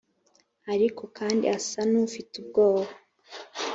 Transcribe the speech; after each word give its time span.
ariko 0.73 1.03
kandi 1.17 1.43
asa 1.57 1.81
n’ufite 1.91 2.33
ubwoba 2.41 2.91